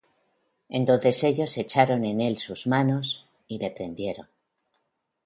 [0.67, 4.27] Entonces ellos echaron en él sus manos, y le prendieron.